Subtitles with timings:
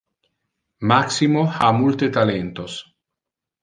[0.93, 2.83] Maximo ha multe talentos.